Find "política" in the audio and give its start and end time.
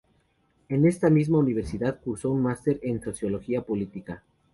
3.61-4.23